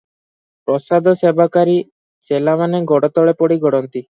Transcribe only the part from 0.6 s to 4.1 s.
ପ୍ରସାଦସେବାକାରୀ ଚେଲାମାନେ ଗୋଡ଼ତଳେ ପଡ଼ି ଗଡ଼ନ୍ତି।